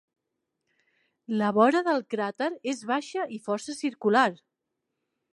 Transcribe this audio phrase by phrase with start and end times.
[1.41, 4.27] La vora del cràter és baixa i força circular.